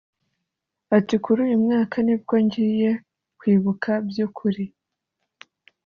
[0.97, 2.91] Ati “kuri uyu mwaka ni bwo ngiye
[3.39, 4.63] kwibuka by’ukuri